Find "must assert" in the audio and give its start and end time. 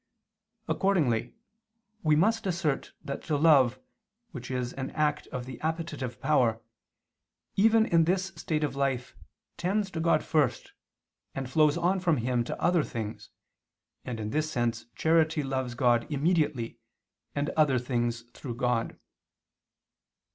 2.15-2.93